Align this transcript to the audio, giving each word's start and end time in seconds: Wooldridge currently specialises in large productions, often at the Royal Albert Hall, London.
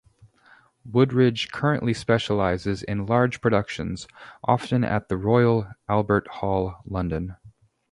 Wooldridge 0.83 1.51
currently 1.51 1.93
specialises 1.93 2.81
in 2.81 3.05
large 3.05 3.39
productions, 3.39 4.07
often 4.43 4.83
at 4.83 5.09
the 5.09 5.15
Royal 5.15 5.67
Albert 5.87 6.27
Hall, 6.27 6.77
London. 6.85 7.35